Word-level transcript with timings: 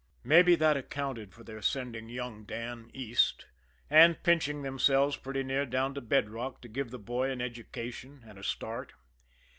Maybe 0.23 0.55
that 0.55 0.77
accounted 0.77 1.31
for 1.31 1.43
their 1.43 1.61
sending 1.61 2.09
young 2.09 2.43
Dan 2.43 2.89
East, 2.91 3.45
and 3.87 4.23
pinching 4.23 4.63
themselves 4.63 5.15
pretty 5.15 5.43
near 5.43 5.63
down 5.63 5.93
to 5.93 6.01
bed 6.01 6.31
rock 6.31 6.59
to 6.61 6.67
give 6.67 6.89
the 6.89 6.97
boy 6.97 7.29
an 7.29 7.39
education 7.39 8.23
and 8.25 8.39
a 8.39 8.43
start. 8.43 8.93